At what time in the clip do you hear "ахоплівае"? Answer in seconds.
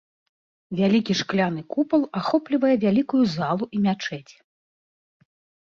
2.21-2.75